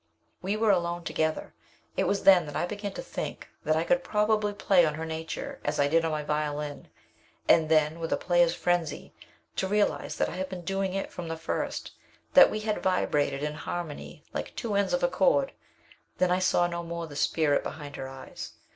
"We 0.41 0.57
were 0.57 0.71
alone 0.71 1.03
together. 1.03 1.53
It 1.95 2.05
was 2.05 2.23
then 2.23 2.47
that 2.47 2.55
I 2.55 2.65
began 2.65 2.93
to 2.93 3.03
think 3.03 3.47
that 3.63 3.75
I 3.75 3.83
could 3.83 4.03
probably 4.03 4.51
play 4.51 4.83
on 4.83 4.95
her 4.95 5.05
nature 5.05 5.59
as 5.63 5.79
I 5.79 5.87
did 5.87 6.03
on 6.03 6.09
my 6.09 6.23
violin, 6.23 6.87
and 7.47 7.69
then, 7.69 7.99
with 7.99 8.11
a 8.11 8.17
player's 8.17 8.55
frenzy, 8.55 9.13
to 9.57 9.67
realize 9.67 10.15
that 10.15 10.27
I 10.27 10.37
had 10.37 10.49
been 10.49 10.63
doing 10.65 10.95
it 10.95 11.11
from 11.11 11.27
the 11.27 11.37
first; 11.37 11.91
that 12.33 12.49
we 12.49 12.61
had 12.61 12.81
vibrated 12.81 13.43
in 13.43 13.53
harmony 13.53 14.23
like 14.33 14.55
two 14.55 14.73
ends 14.73 14.93
of 14.93 15.03
a 15.03 15.07
chord. 15.07 15.51
Then 16.17 16.31
I 16.31 16.39
saw 16.39 16.65
no 16.65 16.81
more 16.81 17.05
the 17.05 17.15
spirit 17.15 17.61
behind 17.61 17.95
her 17.97 18.09
eyes. 18.09 18.53